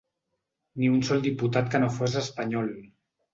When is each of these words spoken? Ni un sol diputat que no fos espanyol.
Ni 0.79 0.89
un 0.93 1.03
sol 1.09 1.21
diputat 1.25 1.69
que 1.75 1.83
no 1.85 1.91
fos 1.99 2.17
espanyol. 2.23 2.73